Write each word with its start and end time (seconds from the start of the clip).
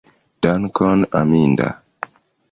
Dankon, 0.41 0.99
Aminda! 1.19 1.67